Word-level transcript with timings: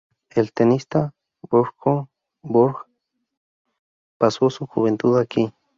El 0.31 0.51
tenista 0.51 1.13
Björn 1.47 2.09
Borg 2.41 2.87
pasó 4.17 4.49
su 4.49 4.65
juventud 4.65 5.15
aquí. 5.19 5.53